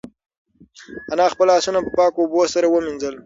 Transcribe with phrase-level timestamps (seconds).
[1.13, 3.15] انا خپل لاسونه په پاکو اوبو سره ومینځل.